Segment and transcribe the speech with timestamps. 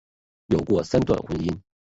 [0.47, 1.61] 有过三段婚姻。